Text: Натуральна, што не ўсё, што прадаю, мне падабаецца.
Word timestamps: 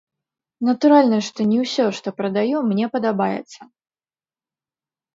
Натуральна, 0.69 1.19
што 1.27 1.39
не 1.51 1.59
ўсё, 1.65 1.85
што 1.99 2.15
прадаю, 2.23 2.57
мне 2.73 2.85
падабаецца. 2.99 3.73